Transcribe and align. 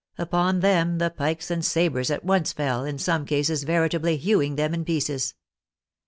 Upon 0.17 0.61
them 0.61 0.97
the 0.97 1.11
pikes 1.11 1.51
and 1.51 1.63
sabres 1.63 2.09
at 2.09 2.25
once 2.25 2.53
fell, 2.53 2.83
in 2.83 2.97
some 2.97 3.23
cases 3.23 3.65
veritably 3.65 4.17
hewing 4.17 4.55
them 4.55 4.73
in 4.73 4.83
pieces. 4.83 5.35